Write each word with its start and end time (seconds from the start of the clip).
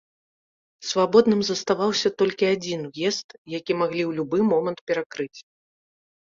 Свабодным 0.91 1.41
заставаўся 1.49 2.09
толькі 2.23 2.49
адзін 2.55 2.81
уезд, 2.91 3.29
які 3.57 3.79
маглі 3.85 4.03
ў 4.09 4.23
любы 4.23 4.37
момант 4.51 4.79
перакрыць. 4.89 5.33